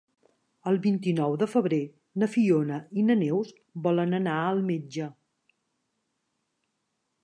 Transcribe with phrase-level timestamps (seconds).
[0.69, 1.79] El vint-i-nou de febrer
[2.23, 3.55] na Fiona i na Neus
[3.89, 5.15] volen anar al metge.